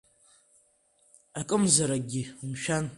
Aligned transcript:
Акымзаракгьы, 1.39 2.23
умшәан… 2.45 2.85